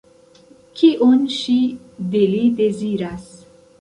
[0.79, 1.57] Kion ŝi
[2.15, 3.29] de li deziras?